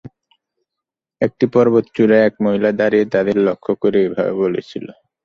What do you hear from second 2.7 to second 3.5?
দাড়িয়ে তাদের